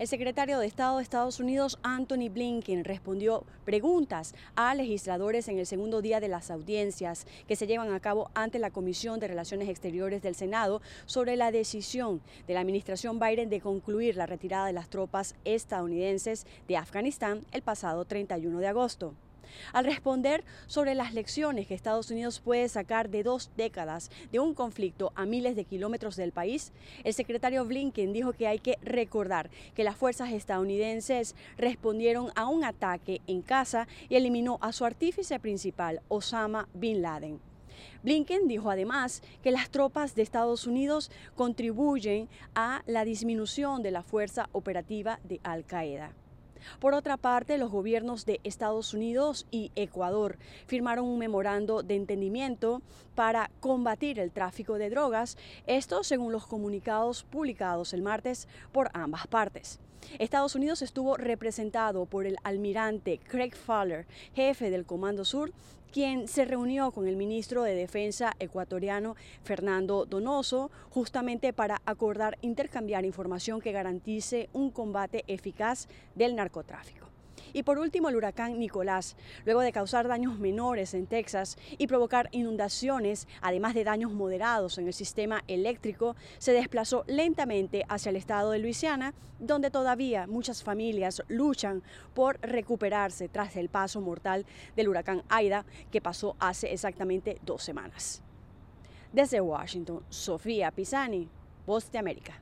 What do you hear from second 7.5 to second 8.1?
se llevan a